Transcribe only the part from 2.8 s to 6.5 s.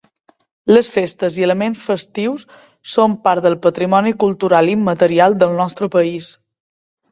són part del patrimoni cultural immaterial del nostre país.